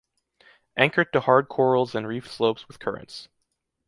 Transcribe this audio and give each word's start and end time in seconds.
Anchored 0.75 1.13
to 1.13 1.19
hard 1.19 1.47
corals 1.47 1.93
and 1.93 2.07
reef 2.07 2.27
slopes 2.27 2.67
with 2.67 2.79
currents. 2.79 3.27